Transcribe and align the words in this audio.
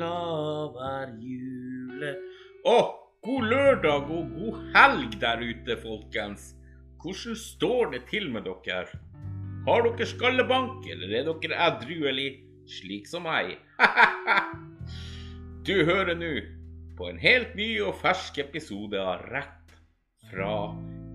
glad 0.00 0.76
hver 0.76 1.10
jule. 1.20 2.14
Å, 2.64 2.76
god 3.26 3.48
lørdag 3.52 4.08
og 4.08 4.30
god 4.32 4.60
helg 4.76 5.16
der 5.20 5.42
ute, 5.44 5.76
folkens. 5.82 6.54
Hvordan 7.00 7.36
står 7.36 7.92
det 7.94 8.02
til 8.08 8.30
med 8.32 8.48
dere? 8.48 9.00
Har 9.66 9.84
dere 9.84 10.08
skallebank, 10.08 10.88
eller 10.88 11.12
er 11.18 11.28
dere 11.28 11.60
edruelig, 11.66 12.30
slik 12.78 13.08
som 13.10 13.28
meg? 13.28 13.58
du 15.68 15.74
hører 15.84 16.16
nå 16.16 16.32
på 16.96 17.10
en 17.10 17.20
helt 17.20 17.52
ny 17.56 17.68
og 17.84 18.00
fersk 18.00 18.40
episode 18.40 19.00
av 19.00 19.26
Rett 19.28 19.76
fra 20.30 20.54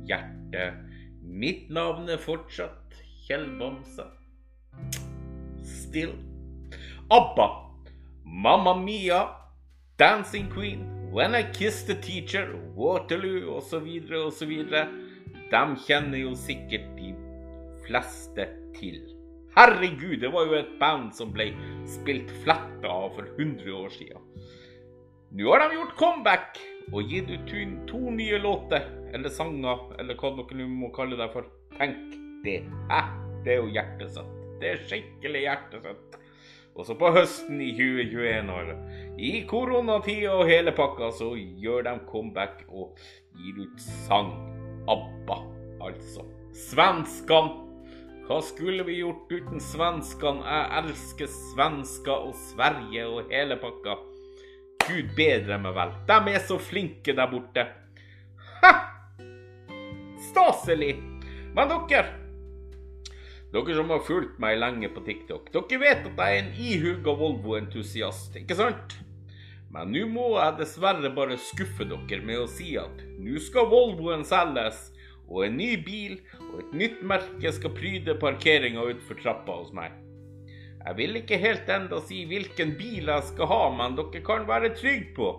hjertet. 0.10 0.82
Mitt 1.26 1.72
navn 1.74 2.10
er 2.14 2.22
fortsatt 2.22 2.98
Kjell 3.26 3.50
Bamse. 3.58 4.06
Still. 5.66 6.18
ABBA. 7.10 7.65
Mamma 8.26 8.76
Mia. 8.76 9.30
Dancing 9.98 10.50
Queen. 10.50 11.12
When 11.12 11.36
I 11.36 11.44
Kissed 11.44 11.88
the 11.88 11.96
Teacher. 11.96 12.60
Waterloo 12.76 13.56
osv. 13.56 13.86
osv. 14.26 14.54
De 15.52 15.62
kjenner 15.86 16.18
jo 16.18 16.34
sikkert 16.36 16.88
de 16.98 17.14
fleste 17.86 18.48
til. 18.74 18.98
Herregud, 19.56 20.18
det 20.20 20.32
var 20.34 20.50
jo 20.50 20.58
et 20.58 20.74
band 20.82 21.14
som 21.16 21.30
ble 21.32 21.52
spilt 21.88 22.34
fletta 22.44 22.90
av 22.90 23.14
for 23.16 23.30
100 23.38 23.78
år 23.78 23.94
siden. 23.94 24.26
Nå 25.38 25.52
har 25.52 25.62
de 25.62 25.78
gjort 25.78 25.96
comeback 26.02 26.60
og 26.92 27.14
gitt 27.14 27.30
ut 27.30 27.54
to 27.88 28.02
nye 28.12 28.42
låter, 28.42 28.90
eller 29.14 29.30
sanger, 29.30 29.86
eller 30.00 30.18
hva 30.18 30.34
dere 30.42 30.60
nå 30.60 30.68
må 30.74 30.90
kalle 30.96 31.16
det 31.22 31.30
for. 31.32 31.48
Tenk 31.78 32.18
det. 32.44 32.64
Hæ? 32.90 33.06
Det 33.46 33.54
er 33.54 33.62
jo 33.62 33.72
hjertesøtt. 33.72 34.36
Det 34.60 34.74
er 34.74 34.86
skikkelig 34.90 35.46
hjertesøtt. 35.46 36.20
Og 36.76 36.84
så 36.84 36.96
på 37.00 37.08
høsten 37.16 37.62
i 37.64 37.70
2021, 37.72 38.50
år, 38.52 38.72
i 39.16 39.32
koronatida 39.48 40.34
og 40.36 40.50
hele 40.50 40.74
pakka, 40.76 41.08
så 41.16 41.30
gjør 41.36 41.86
de 41.88 41.94
comeback 42.10 42.66
og 42.68 42.98
gir 43.40 43.62
ut 43.64 43.86
sang. 44.08 44.34
ABBA, 44.92 45.38
altså. 45.88 46.26
Svenskene. 46.68 47.62
Hva 48.26 48.40
skulle 48.42 48.84
vi 48.88 49.00
gjort 49.00 49.32
uten 49.32 49.62
svenskene? 49.62 50.44
Jeg 50.44 50.82
elsker 50.82 51.30
svensker 51.30 52.28
og 52.28 52.36
Sverige 52.50 53.08
og 53.08 53.32
hele 53.32 53.58
pakka. 53.62 53.96
Gud 54.86 55.16
bedre 55.18 55.58
meg 55.62 55.78
vel. 55.78 55.96
De 56.10 56.34
er 56.34 56.44
så 56.46 56.60
flinke 56.62 57.16
der 57.16 57.32
borte. 57.32 57.66
Ha! 58.62 58.74
Staselig. 60.28 60.96
Men 61.56 61.72
dere 61.72 62.25
Dere 63.56 63.72
som 63.78 63.92
har 63.94 64.02
fulgt 64.04 64.40
meg 64.44 64.58
lenge 64.60 64.90
på 64.92 65.00
TikTok, 65.06 65.46
dere 65.54 65.78
vet 65.80 66.08
at 66.10 66.18
jeg 66.20 66.38
er 66.38 66.42
en 66.42 66.56
ihuga 66.60 67.14
Volvo-entusiast, 67.16 68.34
ikke 68.42 68.58
sant? 68.60 68.96
Men 69.72 69.94
nå 69.96 70.02
må 70.12 70.26
jeg 70.34 70.58
dessverre 70.58 71.12
bare 71.16 71.38
skuffe 71.40 71.86
dere 71.88 72.18
med 72.28 72.42
å 72.42 72.50
si 72.52 72.74
at 72.80 73.04
nå 73.16 73.40
skal 73.40 73.70
Volvoen 73.72 74.26
selges, 74.28 74.90
og 75.32 75.46
en 75.46 75.56
ny 75.56 75.70
bil 75.86 76.18
og 76.50 76.58
et 76.66 76.74
nytt 76.82 77.06
merke 77.08 77.54
skal 77.56 77.72
pryde 77.78 78.18
parkeringa 78.20 78.84
utenfor 78.90 79.22
trappa 79.22 79.56
hos 79.62 79.72
meg. 79.78 79.94
Jeg 80.82 80.98
vil 81.00 81.20
ikke 81.22 81.40
helt 81.40 81.72
enda 81.72 82.02
si 82.04 82.26
hvilken 82.28 82.74
bil 82.76 83.08
jeg 83.08 83.28
skal 83.30 83.50
ha, 83.54 83.62
men 83.78 83.96
dere 83.96 84.24
kan 84.28 84.44
være 84.50 84.74
trygge 84.76 85.14
på 85.16 85.30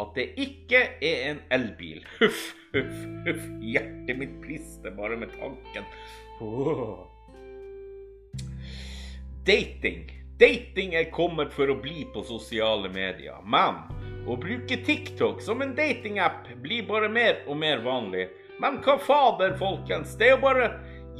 at 0.00 0.16
det 0.16 0.30
ikke 0.46 0.80
er 1.04 1.20
en 1.34 1.42
elbil. 1.52 2.00
Huff, 2.22 2.40
huff, 2.72 3.04
huff. 3.28 3.44
Hjertet 3.60 4.16
mitt 4.16 4.40
brister 4.40 4.96
bare 4.96 5.20
med 5.20 5.36
tanken. 5.36 5.92
Åh. 6.40 7.15
Dating. 9.46 10.10
Dating 10.38 10.96
er 10.98 11.04
kommet 11.14 11.52
for 11.54 11.70
å 11.70 11.76
bli 11.78 12.00
på 12.10 12.24
sosiale 12.26 12.88
medier. 12.90 13.38
Men 13.46 13.76
å 14.26 14.34
bruke 14.42 14.80
TikTok 14.82 15.38
som 15.44 15.62
en 15.62 15.76
datingapp 15.76 16.48
blir 16.64 16.82
bare 16.88 17.06
mer 17.06 17.44
og 17.46 17.60
mer 17.60 17.84
vanlig. 17.84 18.24
Men 18.58 18.80
hva 18.82 18.96
fader, 18.98 19.54
folkens? 19.60 20.16
Det 20.18 20.26
er 20.26 20.34
jo 20.34 20.40
bare 20.42 20.66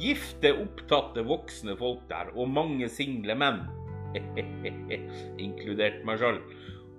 gifte, 0.01 0.51
opptatte 0.59 1.23
voksne 1.23 1.77
folk 1.79 2.03
der, 2.11 2.33
og 2.35 2.51
mange 2.51 2.89
single 2.91 3.37
menn. 3.39 3.63
Inkludert 5.47 6.03
meg 6.03 6.19
sjøl. 6.19 6.41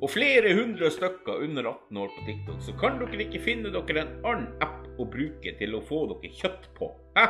Og 0.00 0.08
flere 0.14 0.54
hundre 0.56 0.88
stykker 0.94 1.44
under 1.44 1.68
18 1.74 2.00
år 2.06 2.14
på 2.16 2.24
TikTok, 2.30 2.64
så 2.64 2.76
kan 2.80 2.96
dere 3.02 3.26
ikke 3.26 3.44
finne 3.44 3.74
dere 3.74 4.06
en 4.06 4.16
annen 4.32 4.64
app 4.64 4.88
å 4.96 5.04
bruke 5.04 5.52
til 5.60 5.76
å 5.76 5.84
få 5.84 6.06
dere 6.14 6.32
kjøtt 6.40 6.70
på. 6.80 6.88
Hæ? 7.20 7.28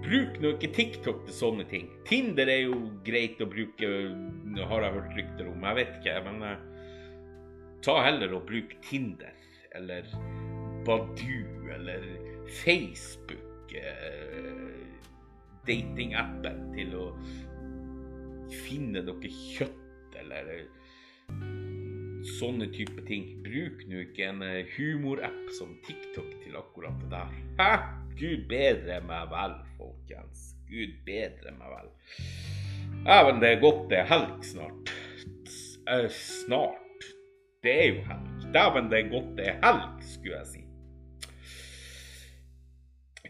Bruk 0.00 0.38
nå 0.40 0.54
ikke 0.54 0.70
TikTok 0.72 1.24
til 1.26 1.36
sånne 1.36 1.66
ting. 1.68 1.90
Tinder 2.08 2.48
er 2.48 2.62
jo 2.64 2.78
greit 3.04 3.40
å 3.44 3.48
bruke, 3.50 3.90
har 4.56 4.86
jeg 4.86 4.94
hørt 4.96 5.18
rykter 5.18 5.50
om. 5.50 5.66
Jeg 5.68 5.76
vet 5.76 5.92
ikke, 5.98 6.14
men 6.24 6.40
uh, 6.46 6.62
ta 7.84 7.98
heller 8.06 8.32
og 8.38 8.46
bruk 8.48 8.72
Tinder 8.86 9.36
eller 9.76 10.08
Badu 10.88 11.68
eller 11.76 12.08
Facebook. 12.62 13.74
Uh, 13.76 14.78
Datingappen 15.68 16.70
til 16.72 16.96
å 16.96 17.06
finne 18.64 19.04
noe 19.04 19.34
kjøtt 19.52 20.16
eller 20.24 20.52
uh, 20.56 21.46
sånne 22.40 22.72
type 22.72 23.04
ting. 23.04 23.34
Bruk 23.44 23.84
nå 23.84 24.06
ikke 24.08 24.32
en 24.32 24.46
humorapp 24.78 25.56
som 25.60 25.76
TikTok 25.84 26.38
til 26.40 26.56
akkurat 26.56 26.96
det 27.04 27.12
der. 27.18 27.42
Hæ? 27.60 27.99
Gud 28.18 28.46
bedre 28.50 29.00
meg 29.06 29.30
vel, 29.32 29.54
folkens. 29.78 30.50
Gud 30.70 30.96
bedre 31.06 31.54
meg 31.56 31.74
vel. 31.76 31.90
men 33.06 33.40
det 33.42 33.52
er 33.54 33.62
godt 33.62 33.86
det 33.90 34.02
er 34.02 34.10
helg 34.10 34.44
snart. 34.44 34.94
Snart. 36.14 37.06
Det 37.62 37.76
er 37.76 37.86
jo 37.94 38.02
helg. 38.08 38.28
Dæven, 38.54 38.90
det 38.90 38.98
er 38.98 39.12
godt 39.12 39.30
det 39.38 39.48
er 39.48 39.62
helg, 39.64 40.02
skulle 40.02 40.36
jeg 40.38 40.46
si. 40.54 40.64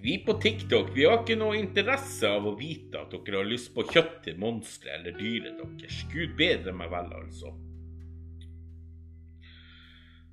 Vi 0.00 0.14
på 0.24 0.32
TikTok 0.40 0.94
vi 0.96 1.04
har 1.04 1.18
ikke 1.20 1.36
noe 1.36 1.58
interesse 1.58 2.28
av 2.28 2.46
å 2.48 2.54
vite 2.56 3.02
at 3.02 3.12
dere 3.12 3.42
har 3.42 3.48
lyst 3.48 3.74
på 3.74 3.84
kjøtt 3.84 4.22
til 4.24 4.38
monstre 4.40 4.94
eller 4.96 5.16
dyret 5.18 5.58
deres. 5.60 6.04
Gud 6.12 6.38
bedre 6.40 6.72
meg 6.72 6.88
vel, 6.92 7.12
altså. 7.20 7.52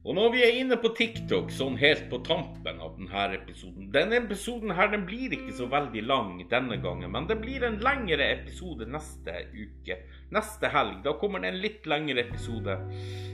Og 0.07 0.16
når 0.16 0.29
vi 0.31 0.44
er 0.45 0.57
inne 0.62 0.78
på 0.79 0.94
TikTok, 0.95 1.50
sånn 1.51 1.75
helt 1.81 2.06
på 2.07 2.22
tampen 2.23 2.78
av 2.79 2.94
denne 2.95 3.25
episoden 3.35 3.90
Denne 3.91 4.22
episoden 4.22 4.72
her, 4.78 4.88
den 4.94 5.03
blir 5.09 5.35
ikke 5.35 5.56
så 5.57 5.68
veldig 5.68 6.03
lang 6.07 6.29
denne 6.47 6.78
gangen, 6.79 7.12
men 7.12 7.28
det 7.28 7.35
blir 7.41 7.66
en 7.68 7.75
lengre 7.84 8.29
episode 8.38 8.88
neste 8.88 9.35
uke. 9.51 10.00
Neste 10.31 10.72
helg. 10.72 11.01
Da 11.03 11.18
kommer 11.19 11.44
det 11.44 11.51
en 11.51 11.59
litt 11.59 11.90
lengre 11.91 12.23
episode. 12.23 12.78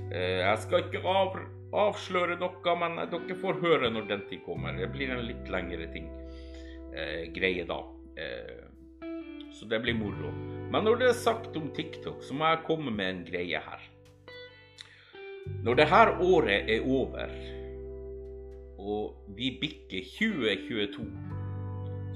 Jeg 0.09 0.57
skal 0.65 0.87
ikke 0.87 1.05
av, 1.05 1.37
avsløre 1.85 2.39
noe, 2.41 2.75
men 2.81 2.97
dere 3.05 3.37
får 3.45 3.61
høre 3.61 3.93
når 3.93 4.09
den 4.09 4.27
tid 4.31 4.41
kommer. 4.47 4.73
Det 4.77 4.89
blir 4.97 5.13
en 5.13 5.25
litt 5.29 5.53
lengre 5.53 5.89
ting. 5.93 6.09
Eh, 6.93 7.29
greie 7.33 7.65
da. 7.69 7.79
Eh, 8.17 9.09
så 9.53 9.69
det 9.69 9.81
blir 9.85 9.97
moro. 9.97 10.33
Men 10.73 10.85
når 10.85 11.01
det 11.01 11.09
er 11.11 11.17
sagt 11.21 11.57
om 11.57 11.69
TikTok, 11.73 12.21
så 12.25 12.33
må 12.37 12.49
jeg 12.49 12.65
komme 12.65 12.93
med 12.93 13.09
en 13.09 13.25
greie 13.29 13.61
her. 13.61 13.89
Når 15.63 15.79
dette 15.79 16.01
året 16.23 16.71
er 16.71 16.87
over, 16.87 17.35
og 18.79 19.35
vi 19.37 19.53
bikker 19.61 20.03
2022, 20.17 21.05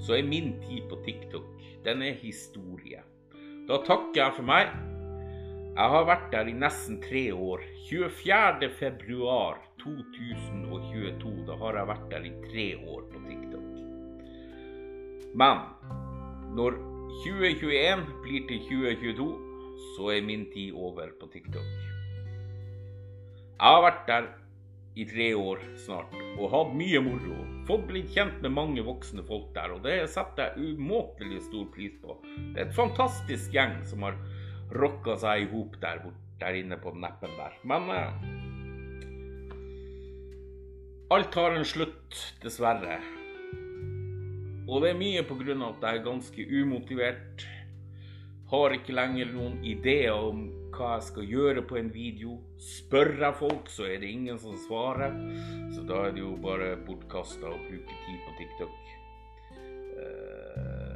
så 0.04 0.18
er 0.18 0.28
min 0.28 0.54
tid 0.66 0.84
på 0.90 1.00
TikTok 1.04 1.58
den 1.84 2.02
er 2.02 2.12
historie. 2.20 3.02
Da 3.68 3.78
takker 3.86 4.20
jeg 4.20 4.34
for 4.36 4.46
meg. 4.48 4.70
Jeg 5.78 5.92
har 5.94 6.06
vært 6.08 6.30
der 6.32 6.48
i 6.50 6.56
nesten 6.56 6.98
tre 7.04 7.28
år. 7.32 7.62
24. 7.88 8.70
februar 8.80 9.60
2022. 9.82 11.34
Da 11.46 11.58
har 11.62 11.78
jeg 11.78 11.90
vært 11.92 12.08
der 12.12 12.26
i 12.28 12.34
tre 12.48 12.66
år 12.82 13.04
på 13.12 13.22
TikTok. 13.28 13.68
Men 15.38 15.62
når 16.58 16.80
2021 17.22 18.08
blir 18.24 18.48
til 18.50 18.64
2022, 18.72 19.30
så 19.94 20.10
er 20.16 20.26
min 20.26 20.48
tid 20.52 20.74
over 20.74 21.14
på 21.20 21.30
TikTok. 21.32 21.97
Jeg 23.58 23.74
har 23.74 23.80
vært 23.82 24.04
der 24.06 24.26
i 24.94 25.04
tre 25.10 25.24
år 25.34 25.62
snart 25.82 26.12
og 26.38 26.52
hatt 26.52 26.74
mye 26.78 27.00
moro. 27.02 27.38
Fått 27.66 27.88
blitt 27.88 28.12
kjent 28.14 28.36
med 28.44 28.52
mange 28.54 28.84
voksne 28.86 29.24
folk 29.26 29.48
der, 29.56 29.72
og 29.74 29.82
det 29.82 29.96
setter 30.12 30.52
jeg 30.54 30.76
umåtelig 30.78 31.40
stor 31.48 31.64
pris 31.74 31.96
på. 31.98 32.14
Det 32.54 32.54
er 32.54 32.68
et 32.68 32.76
fantastisk 32.76 33.50
gjeng 33.56 33.74
som 33.90 34.06
har 34.06 34.14
rocka 34.78 35.16
seg 35.18 35.42
i 35.42 35.48
hop 35.50 35.74
der, 35.82 36.04
der 36.38 36.60
inne 36.60 36.78
på 36.78 36.94
neppen 36.94 37.34
der. 37.34 37.56
Men 37.66 37.90
eh, 37.96 38.14
alt 41.18 41.40
har 41.42 41.58
en 41.58 41.66
slutt, 41.66 42.14
dessverre. 42.44 43.00
Og 44.68 44.84
det 44.84 44.92
er 44.92 45.02
mye 45.02 45.26
av 45.26 45.34
at 45.72 45.82
jeg 45.82 45.98
er 45.98 46.06
ganske 46.06 46.46
umotivert. 46.62 47.48
Har 48.54 48.78
ikke 48.78 48.94
lenger 48.94 49.34
noen 49.34 49.58
ideer 49.66 50.14
om 50.14 50.46
hva 50.78 50.94
jeg 50.96 51.06
skal 51.08 51.32
gjøre 51.32 51.64
på 51.68 51.78
en 51.80 51.90
video. 51.94 52.38
Spør 52.62 53.14
jeg 53.18 53.38
folk, 53.40 53.68
så 53.74 53.88
er 53.90 53.98
det 54.02 54.12
ingen 54.14 54.38
som 54.38 54.56
svarer. 54.68 55.14
Så 55.74 55.84
da 55.88 56.06
er 56.06 56.14
det 56.16 56.22
jo 56.22 56.36
bare 56.42 56.76
bortkasta 56.86 57.50
å 57.50 57.60
bruke 57.66 58.00
tid 58.06 58.22
på 58.26 58.36
TikTok. 58.38 58.94
Uh, 59.98 60.88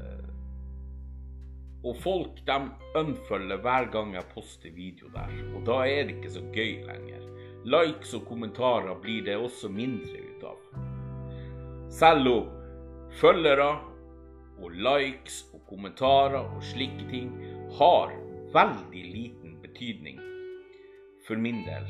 Og 1.82 1.96
folk 1.99 2.37
de 2.46 2.56
unfølger 2.94 3.58
hver 3.58 3.88
gang 3.90 4.12
jeg 4.14 4.29
poster 4.31 4.70
video 4.70 5.08
der. 5.14 5.32
Og 5.56 5.64
da 5.67 5.81
er 5.82 6.06
det 6.06 6.20
ikke 6.20 6.31
så 6.31 6.43
gøy 6.55 6.85
lenger. 6.87 7.25
Likes 7.67 8.14
og 8.14 8.26
kommentarer 8.28 8.94
blir 9.02 9.25
det 9.26 9.35
også 9.37 9.70
mindre 9.70 10.20
ut 10.23 10.44
av. 10.46 10.61
Selv 11.90 12.31
om 12.31 12.52
følgere 13.19 13.67
og 14.62 14.78
likes 14.78 15.43
og 15.50 15.64
kommentarer 15.67 16.46
og 16.46 16.62
slike 16.70 17.08
ting 17.11 17.35
har 17.81 18.14
veldig 18.55 19.02
liten 19.02 19.42
betydning 19.73 20.21
for 21.27 21.37
min 21.41 21.65
del. 21.67 21.89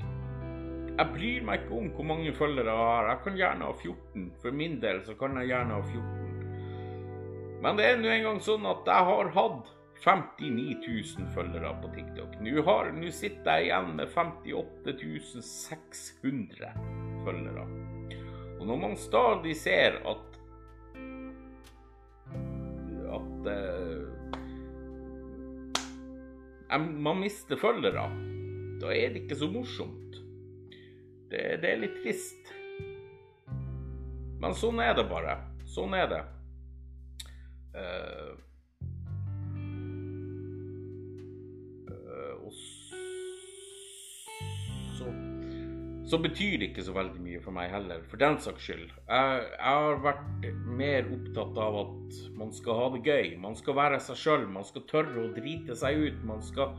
Jeg 0.93 1.09
bryr 1.15 1.45
meg 1.47 1.63
ikke 1.63 1.77
om 1.79 1.93
hvor 1.97 2.07
mange 2.07 2.33
følgere 2.37 2.73
jeg 2.73 2.89
har. 2.89 3.09
Jeg 3.09 3.21
kan 3.25 3.37
gjerne 3.37 3.69
ha 3.69 3.73
14. 3.73 4.27
For 4.43 4.57
min 4.57 4.81
del 4.83 5.01
så 5.07 5.15
kan 5.19 5.37
jeg 5.41 5.51
gjerne 5.51 5.79
ha 5.79 5.83
14. 5.83 7.61
Men 7.63 7.79
det 7.79 7.87
er 7.87 8.01
nå 8.01 8.11
engang 8.11 8.43
sånn 8.43 8.67
at 8.69 8.91
jeg 8.91 9.09
har 9.09 9.31
hatt 9.37 9.71
59 10.03 10.83
000 10.83 11.31
følgere 11.35 11.71
på 11.81 11.93
TikTok. 11.95 12.37
Nå, 12.43 12.65
nå 12.99 13.13
sitter 13.15 13.59
jeg 13.59 13.71
igjen 13.71 13.95
med 13.97 14.11
58 14.11 15.43
600 15.47 16.73
følgere. 17.25 17.67
Og 18.59 18.67
når 18.69 18.83
man 18.83 18.99
stadig 18.99 19.57
ser 19.59 19.99
at 20.07 20.29
at 23.13 23.49
uh, 23.53 24.22
man 26.81 27.21
mister 27.21 27.59
følgere, 27.61 28.07
da 28.81 28.93
er 28.95 29.13
det 29.13 29.25
ikke 29.25 29.39
så 29.39 29.49
morsomt. 29.53 30.17
Det, 31.33 31.43
det 31.63 31.69
er 31.71 31.83
litt 31.83 31.99
trist. 32.03 32.53
Men 34.43 34.57
sånn 34.59 34.81
er 34.83 34.97
det 34.99 35.07
bare. 35.11 35.37
Sånn 35.71 35.95
er 35.97 36.09
det. 36.11 36.23
Uh, 37.73 38.33
så 46.13 46.19
betyr 46.21 46.59
det 46.61 46.67
ikke 46.69 46.83
så 46.85 46.93
veldig 46.93 47.23
mye 47.25 47.39
for 47.41 47.57
meg 47.57 47.71
heller, 47.73 48.03
for 48.05 48.21
den 48.21 48.35
saks 48.45 48.67
skyld. 48.67 48.91
Jeg, 49.09 49.45
jeg, 49.55 49.63
har 49.65 50.01
vært 50.05 50.49
mer 50.77 51.07
opptatt 51.15 51.61
av 51.65 51.77
at 51.81 52.17
man 52.37 52.51
skal 52.53 52.77
ha 52.77 52.89
det 52.93 52.99
gøy. 53.07 53.31
Man 53.41 53.55
skal 53.57 53.79
være 53.79 54.01
seg 54.05 54.19
sjøl. 54.21 54.43
Man 54.53 54.67
skal 54.69 54.85
tørre 54.91 55.23
å 55.23 55.31
drite 55.33 55.73
seg 55.81 56.03
ut. 56.03 56.19
Man 56.29 56.43
skal 56.45 56.75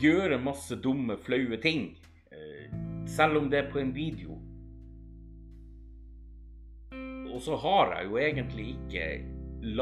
gjøre 0.00 0.38
masse 0.40 0.78
dumme, 0.80 1.18
flaue 1.20 1.58
ting. 1.60 1.90
Eh, 2.32 2.72
selv 3.12 3.42
om 3.42 3.50
det 3.52 3.60
er 3.60 3.68
på 3.74 3.82
en 3.82 3.92
video. 3.92 4.38
Og 7.28 7.42
så 7.44 7.58
har 7.60 7.92
jeg 7.98 8.08
jo 8.08 8.22
egentlig 8.22 8.70
ikke 8.78 9.10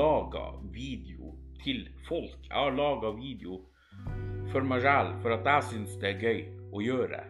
laga 0.00 0.48
video 0.74 1.36
til 1.62 1.86
folk. 2.08 2.40
Jeg 2.48 2.58
har 2.58 2.74
laga 2.74 3.14
video 3.20 3.60
for 4.50 4.66
meg 4.66 4.82
sjæl, 4.82 5.14
for 5.22 5.36
at 5.36 5.46
jeg 5.46 5.68
syns 5.70 5.94
det 6.02 6.10
er 6.10 6.26
gøy 6.26 6.42
å 6.74 6.82
gjøre. 6.82 7.22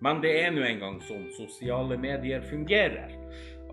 Men 0.00 0.20
det 0.24 0.30
er 0.42 0.52
nå 0.54 0.62
engang 0.64 1.00
sånn 1.04 1.26
sosiale 1.36 1.98
medier 2.00 2.44
fungerer. 2.48 3.12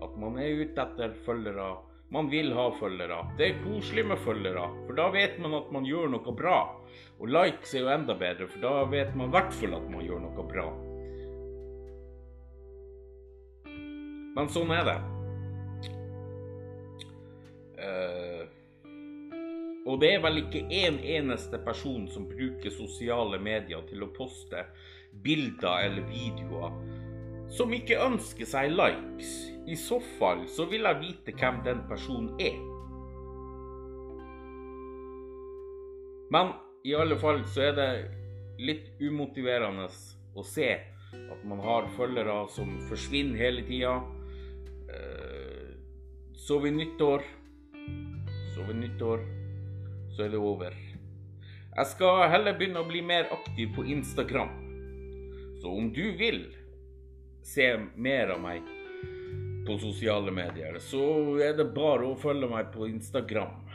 At 0.04 0.16
man 0.20 0.36
er 0.40 0.60
ute 0.60 0.84
etter 0.84 1.14
følgere. 1.24 1.70
Man 2.12 2.28
vil 2.32 2.52
ha 2.56 2.66
følgere. 2.76 3.22
Det 3.38 3.46
er 3.46 3.62
koselig 3.64 4.04
med 4.10 4.20
følgere, 4.24 4.66
for 4.86 4.96
da 4.96 5.08
vet 5.12 5.38
man 5.44 5.56
at 5.58 5.72
man 5.72 5.88
gjør 5.88 6.12
noe 6.12 6.34
bra. 6.36 6.58
Og 7.18 7.32
likes 7.32 7.72
er 7.74 7.84
jo 7.84 7.90
enda 7.92 8.16
bedre, 8.16 8.48
for 8.48 8.64
da 8.64 8.84
vet 8.92 9.16
man 9.16 9.28
i 9.28 9.36
hvert 9.36 9.56
fall 9.56 9.76
at 9.76 9.88
man 9.92 10.04
gjør 10.04 10.22
noe 10.24 10.46
bra. 10.52 10.68
Men 14.36 14.52
sånn 14.52 14.72
er 14.76 14.84
det. 14.86 14.98
Uh, 17.78 18.44
og 19.88 20.00
det 20.02 20.12
er 20.14 20.22
vel 20.22 20.42
ikke 20.42 20.66
én 20.68 20.98
en 20.98 21.02
eneste 21.16 21.60
person 21.64 22.04
som 22.12 22.28
bruker 22.28 22.72
sosiale 22.74 23.40
medier 23.40 23.84
til 23.88 24.04
å 24.04 24.12
poste 24.12 24.66
bilder 25.24 25.84
eller 25.88 26.06
videoer 26.10 26.74
som 27.52 27.72
ikke 27.72 28.00
ønsker 28.04 28.48
seg 28.48 28.72
likes. 28.74 29.32
I 29.68 29.76
så 29.76 29.98
fall 30.18 30.44
så 30.48 30.66
vil 30.68 30.86
jeg 30.88 31.00
vite 31.02 31.34
hvem 31.36 31.62
den 31.64 31.80
personen 31.88 32.30
er. 32.40 32.56
Men 36.32 36.52
i 36.84 36.94
alle 36.96 37.16
fall 37.20 37.42
så 37.48 37.68
er 37.70 37.74
det 37.76 37.90
litt 38.60 38.88
umotiverende 39.00 39.88
å 39.88 40.44
se 40.44 40.68
at 41.18 41.44
man 41.48 41.60
har 41.64 41.88
følgere 41.96 42.42
som 42.52 42.74
forsvinner 42.88 43.40
hele 43.40 43.64
tida. 43.68 43.96
Eh, 44.92 45.72
så 46.36 46.58
ved 46.62 46.76
nyttår 46.78 47.24
Så 48.54 48.64
ved 48.66 48.78
nyttår 48.80 49.20
så 50.16 50.24
er 50.24 50.32
det 50.32 50.38
over. 50.42 50.74
Jeg 51.76 51.86
skal 51.86 52.24
heller 52.32 52.56
begynne 52.58 52.80
å 52.82 52.88
bli 52.88 53.04
mer 53.06 53.28
aktiv 53.30 53.70
på 53.76 53.84
Instagram. 53.86 54.67
Så 55.68 55.72
om 55.72 55.92
du 55.92 56.16
vil 56.16 56.46
se 57.44 57.64
mer 57.94 58.30
av 58.32 58.38
meg 58.40 58.62
på 59.66 59.74
sosiale 59.82 60.32
medier, 60.32 60.78
så 60.80 61.02
er 61.44 61.58
det 61.58 61.66
bare 61.76 62.06
å 62.08 62.14
følge 62.16 62.48
meg 62.48 62.70
på 62.72 62.86
Instagram. 62.88 63.66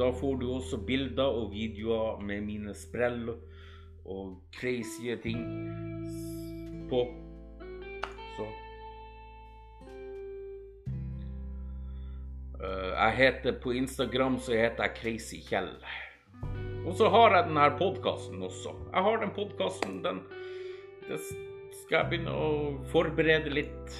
Da 0.00 0.08
får 0.08 0.40
du 0.40 0.46
også 0.54 0.80
bilder 0.88 1.36
og 1.42 1.52
videoer 1.52 2.24
med 2.24 2.48
mine 2.48 2.72
sprell 2.72 3.28
og 4.08 4.40
crazy 4.56 5.12
ting 5.20 5.44
på. 6.88 7.04
Så 8.38 8.50
eh, 12.56 12.92
Jeg 12.96 13.16
heter 13.20 13.60
på 13.60 13.76
Instagram 13.84 14.40
så 14.40 14.56
heter 14.56 14.88
jeg 14.88 15.00
Crazy 15.02 15.44
Kjell. 15.44 15.74
Og 16.88 16.94
så 16.96 17.10
har 17.12 17.34
jeg 17.36 17.50
denne 17.50 17.66
podkasten 17.76 18.40
også. 18.46 18.70
Jeg 18.94 19.04
har 19.04 19.18
den 19.20 19.32
podkasten, 19.36 19.98
den 20.00 20.22
den, 21.04 21.24
skal 21.82 21.98
jeg 21.98 22.08
begynne 22.08 22.32
å 22.32 22.46
forberede 22.88 23.52
litt 23.52 23.96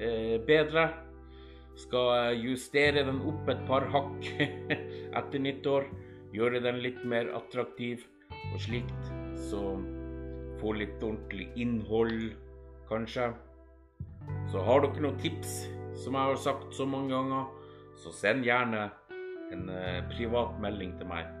eh, 0.00 0.38
bedre. 0.48 0.86
Skal 1.80 2.38
justere 2.40 3.04
den 3.04 3.18
opp 3.28 3.48
et 3.52 3.60
par 3.68 3.84
hakk 3.92 4.28
etter 5.20 5.42
nyttår. 5.44 5.88
Gjøre 6.32 6.62
den 6.64 6.80
litt 6.80 7.02
mer 7.04 7.28
attraktiv 7.36 8.06
og 8.54 8.56
slikt. 8.64 9.10
Så 9.50 9.60
få 10.62 10.72
litt 10.78 10.96
ordentlig 10.96 11.50
innhold, 11.60 12.30
kanskje. 12.88 13.34
Så 14.48 14.64
har 14.64 14.86
dere 14.86 15.04
noen 15.04 15.20
tips, 15.20 15.66
som 16.06 16.16
jeg 16.16 16.32
har 16.32 16.40
sagt 16.40 16.72
så 16.76 16.88
mange 16.88 17.12
ganger, 17.12 17.52
så 18.00 18.14
send 18.16 18.48
gjerne 18.48 18.88
en 19.52 19.68
eh, 19.76 20.00
privat 20.14 20.56
melding 20.64 20.96
til 20.96 21.12
meg 21.12 21.39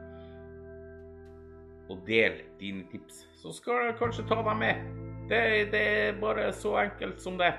og 1.90 2.04
del 2.06 2.40
dine 2.60 2.84
tips, 2.90 3.24
så 3.40 3.52
skal 3.54 3.88
jeg 3.88 3.98
kanskje 3.98 4.26
ta 4.28 4.40
deg 4.46 4.58
med. 4.60 4.84
Det, 5.30 5.42
det 5.72 5.80
er 5.80 6.20
bare 6.20 6.50
så 6.54 6.76
enkelt 6.84 7.20
som 7.22 7.38
det. 7.40 7.52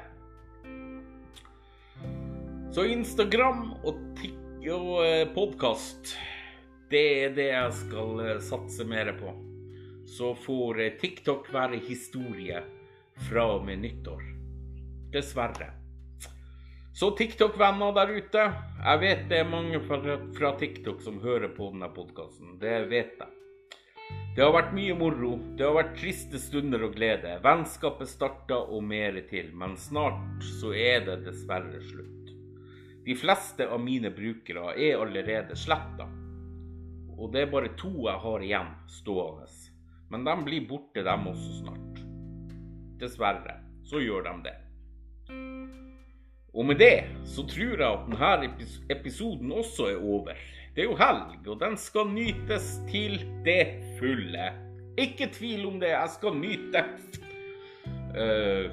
Så 2.71 2.85
Instagram 2.87 3.73
og, 3.83 3.97
og 4.71 4.91
eh, 5.03 5.25
podkast, 5.35 6.13
det 6.91 7.03
er 7.23 7.33
det 7.35 7.49
jeg 7.49 7.73
skal 7.81 8.21
eh, 8.23 8.37
satse 8.43 8.87
mer 8.87 9.11
på. 9.19 9.33
Så 10.07 10.33
får 10.45 10.79
eh, 10.85 10.95
TikTok 10.99 11.51
være 11.51 11.81
historie 11.87 12.63
fra 13.27 13.49
og 13.57 13.67
med 13.67 13.83
nyttår. 13.83 14.23
Dessverre. 15.11 15.73
Så 16.95 17.11
TikTok-venner 17.15 17.93
der 17.95 18.15
ute, 18.15 18.47
jeg 18.83 19.03
vet 19.03 19.27
det 19.31 19.43
er 19.43 19.51
mange 19.51 19.79
fra 19.87 20.55
TikTok 20.59 21.03
som 21.03 21.19
hører 21.23 21.51
på 21.55 21.71
denne 21.71 21.87
podkasten. 21.91 22.57
Det 22.59 22.81
vet 22.91 23.15
jeg. 23.19 23.40
Det 24.31 24.39
har 24.45 24.53
vært 24.55 24.69
mye 24.71 24.93
moro, 24.95 25.33
det 25.59 25.65
har 25.67 25.73
vært 25.75 25.97
triste 25.99 26.39
stunder 26.39 26.85
og 26.85 26.93
glede. 26.95 27.33
Vennskapet 27.43 28.07
starta 28.07 28.61
og 28.63 28.85
mer 28.87 29.17
til, 29.27 29.49
men 29.59 29.73
snart 29.75 30.45
så 30.61 30.71
er 30.71 31.03
det 31.03 31.17
dessverre 31.25 31.81
slutt. 31.83 32.31
De 33.03 33.15
fleste 33.19 33.67
av 33.67 33.83
mine 33.83 34.07
brukere 34.15 34.71
er 34.79 35.03
allerede 35.03 35.57
sletta, 35.59 36.07
og 37.17 37.33
det 37.33 37.43
er 37.43 37.51
bare 37.51 37.73
to 37.75 37.91
jeg 38.05 38.23
har 38.23 38.47
igjen 38.47 38.71
stående. 39.01 39.49
Men 40.15 40.23
de 40.23 40.37
blir 40.47 40.63
borte, 40.69 41.03
dem 41.03 41.27
også 41.27 41.57
snart. 41.59 42.01
Dessverre 43.03 43.57
så 43.83 43.99
gjør 43.99 44.29
de 44.29 44.35
det. 44.47 44.57
Og 46.55 46.71
med 46.71 46.79
det 46.79 47.03
så 47.27 47.43
tror 47.51 47.75
jeg 47.75 47.83
at 47.83 48.07
denne 48.15 48.71
episoden 48.95 49.51
også 49.59 49.91
er 49.91 49.99
over. 49.99 50.39
Det 50.75 50.85
er 50.85 50.87
jo 50.87 50.95
helg, 50.95 51.41
og 51.51 51.57
den 51.59 51.75
skal 51.77 52.07
nytes 52.13 52.77
til 52.87 53.17
det 53.45 53.81
fulle. 53.99 54.51
Ikke 54.99 55.27
tvil 55.33 55.65
om 55.67 55.81
det, 55.81 55.91
jeg 55.91 56.13
skal 56.13 56.37
nyte. 56.39 56.85
Uh, 58.11 58.71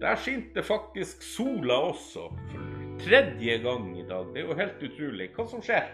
der 0.00 0.18
skinte 0.20 0.62
faktisk 0.62 1.22
sola 1.22 1.78
også, 1.92 2.26
for 2.50 2.98
tredje 3.06 3.58
gang 3.62 3.92
i 3.98 4.04
dag. 4.08 4.26
Det 4.34 4.42
er 4.42 4.50
jo 4.50 4.58
helt 4.58 4.82
utrolig. 4.82 5.30
Hva 5.36 5.46
som 5.48 5.62
skjer? 5.64 5.88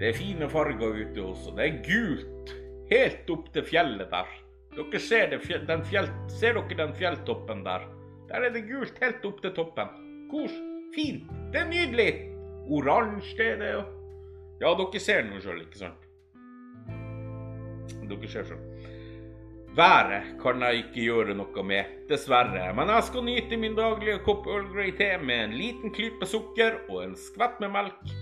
Det 0.00 0.08
er 0.08 0.18
fine 0.18 0.48
farger 0.50 1.00
ute 1.04 1.22
også. 1.22 1.54
Det 1.54 1.68
er 1.68 1.82
gult 1.86 2.54
helt 2.90 3.30
opp 3.30 3.50
til 3.54 3.66
fjellet 3.68 4.10
der. 4.10 4.36
Dere 4.74 5.00
ser, 5.00 5.28
det, 5.30 5.42
fjell, 5.46 6.08
ser 6.32 6.56
dere 6.56 6.78
den 6.80 6.94
fjelltoppen 6.98 7.62
der? 7.66 7.84
Der 8.30 8.48
er 8.48 8.54
det 8.54 8.64
gult 8.66 8.98
helt 9.04 9.26
opp 9.28 9.42
til 9.44 9.54
toppen. 9.54 9.92
Hvor 10.32 10.50
fint. 10.94 11.28
Det 11.52 11.60
er 11.62 11.68
nydelig. 11.70 12.10
Oransje 12.72 13.50
er 13.52 13.60
det, 13.60 13.72
jo. 13.74 13.82
Ja, 14.62 14.72
dere 14.78 15.02
ser 15.02 15.26
noe 15.28 15.42
sjøl, 15.44 15.60
ikke 15.66 15.82
sant? 15.82 16.06
Dere 18.08 18.30
ser 18.30 18.48
sjøl. 18.48 18.62
Været 19.74 20.36
kan 20.38 20.62
jeg 20.62 20.84
ikke 20.84 21.02
gjøre 21.08 21.34
noe 21.34 21.62
med, 21.66 21.96
dessverre, 22.06 22.68
men 22.78 22.92
jeg 22.94 23.06
skal 23.08 23.24
nyte 23.26 23.56
min 23.58 23.74
daglige 23.74 24.20
kopp 24.22 24.46
Earl 24.46 24.68
Grey 24.70 24.92
te 24.94 25.08
med 25.18 25.48
en 25.48 25.56
liten 25.58 25.90
klype 25.94 26.28
sukker 26.30 26.78
og 26.86 27.00
en 27.02 27.16
skvett 27.18 27.58
med 27.64 27.74
melk. 27.74 28.14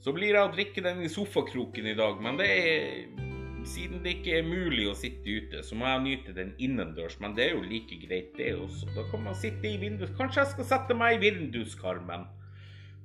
Så 0.00 0.14
blir 0.16 0.32
jeg 0.32 0.40
å 0.40 0.54
drikke 0.54 0.80
den 0.80 1.04
i 1.04 1.12
sofakroken 1.12 1.90
i 1.92 1.96
dag, 1.98 2.22
men 2.24 2.40
det 2.40 2.48
er 2.48 3.27
siden 3.68 4.02
det 4.04 4.16
ikke 4.18 4.38
er 4.38 4.48
mulig 4.48 4.86
å 4.90 4.96
sitte 4.96 5.28
ute, 5.28 5.62
så 5.64 5.76
må 5.78 5.88
jeg 5.88 6.04
nyte 6.06 6.34
den 6.36 6.54
innendørs. 6.62 7.18
Men 7.22 7.36
det 7.36 7.48
er 7.48 7.56
jo 7.56 7.66
like 7.66 8.00
greit, 8.02 8.32
det 8.38 8.54
også. 8.56 8.88
Da 8.96 9.04
kan 9.10 9.24
man 9.26 9.36
sitte 9.38 9.68
i 9.68 9.78
vinduet. 9.80 10.14
Kanskje 10.18 10.42
jeg 10.42 10.54
skal 10.54 10.70
sette 10.72 10.96
meg 10.98 11.18
i 11.18 11.22
vinduskarmen 11.28 12.26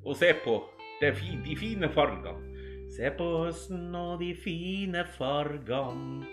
og 0.03 0.17
se 0.19 0.33
på 0.43 0.57
de 1.01 1.11
fine 1.59 1.89
fargene. 1.91 2.53
Se 2.93 3.09
på 3.17 3.25
høsten 3.45 3.95
og 3.97 4.19
de 4.21 4.33
fine 4.37 5.01
fargene. 5.15 6.27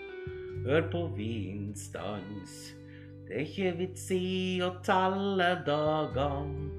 Hør 0.61 0.83
på 0.91 1.07
vindstans. 1.17 2.75
Det 3.25 3.33
er 3.39 3.47
ikke 3.47 3.71
vits 3.79 4.03
i 4.13 4.59
å 4.61 4.75
telle 4.85 5.55
dagene. 5.65 6.69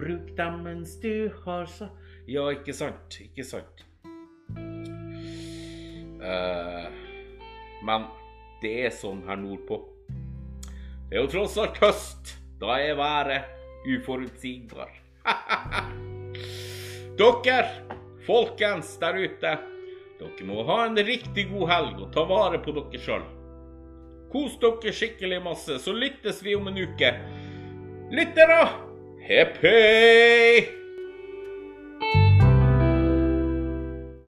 Bruk 0.00 0.32
dem 0.36 0.62
mens 0.64 0.96
du 1.00 1.30
har 1.44 1.68
så 1.68 1.88
Ja, 2.28 2.46
ikke 2.52 2.72
sant? 2.76 3.16
Ikke 3.20 3.44
sant? 3.44 3.84
Uh, 6.20 6.88
men 7.86 8.06
det 8.62 8.74
er 8.86 8.92
sånn 8.94 9.22
her 9.28 9.38
nordpå. 9.40 9.80
Det 11.10 11.16
er 11.16 11.24
jo 11.24 11.30
tross 11.32 11.56
alt 11.58 11.80
høst. 11.82 12.36
Da 12.60 12.76
er 12.76 12.98
været 12.98 13.48
uforutsigbar. 13.88 14.90
dere, 17.20 17.60
folkens 18.26 18.92
der 19.00 19.16
ute, 19.16 19.54
dere 20.20 20.48
må 20.48 20.64
ha 20.68 20.82
en 20.86 21.00
riktig 21.04 21.48
god 21.52 21.70
helg 21.72 22.02
og 22.04 22.10
ta 22.14 22.26
vare 22.28 22.60
på 22.60 22.74
dere 22.76 23.00
sjøl. 23.00 23.24
Kos 24.30 24.58
dere 24.60 24.92
skikkelig 24.94 25.40
masse, 25.42 25.80
så 25.80 25.96
lyttes 25.96 26.44
vi 26.44 26.54
om 26.58 26.68
en 26.70 26.82
uke. 26.84 27.14
Lyttere, 28.12 28.60
hepp 29.24 29.58
hei! 29.64 30.79